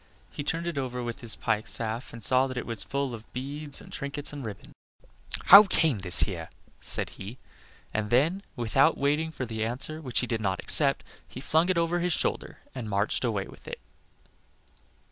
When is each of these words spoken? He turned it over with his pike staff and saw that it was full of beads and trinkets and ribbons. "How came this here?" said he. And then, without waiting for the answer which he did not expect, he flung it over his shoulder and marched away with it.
He 0.31 0.43
turned 0.43 0.65
it 0.65 0.79
over 0.79 1.03
with 1.03 1.21
his 1.21 1.35
pike 1.35 1.67
staff 1.67 2.11
and 2.11 2.23
saw 2.23 2.47
that 2.47 2.57
it 2.57 2.65
was 2.65 2.81
full 2.83 3.13
of 3.13 3.31
beads 3.33 3.79
and 3.81 3.93
trinkets 3.93 4.33
and 4.33 4.43
ribbons. 4.43 4.73
"How 5.43 5.65
came 5.65 5.99
this 5.99 6.21
here?" 6.21 6.49
said 6.79 7.11
he. 7.21 7.37
And 7.93 8.09
then, 8.09 8.41
without 8.55 8.97
waiting 8.97 9.29
for 9.29 9.45
the 9.45 9.63
answer 9.63 10.01
which 10.01 10.21
he 10.21 10.25
did 10.25 10.41
not 10.41 10.59
expect, 10.59 11.03
he 11.27 11.39
flung 11.39 11.69
it 11.69 11.77
over 11.77 11.99
his 11.99 12.13
shoulder 12.13 12.61
and 12.73 12.89
marched 12.89 13.23
away 13.23 13.45
with 13.45 13.67
it. 13.67 13.79